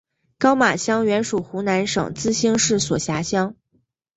[0.39, 3.53] 高码乡原属湖南省资兴市所辖乡。